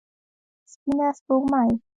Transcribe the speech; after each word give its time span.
سپينه 0.71 1.07
سپوږمۍ 1.17 1.69